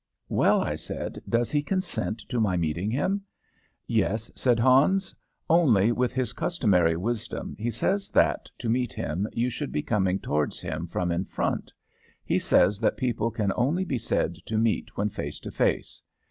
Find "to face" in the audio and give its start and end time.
15.41-16.01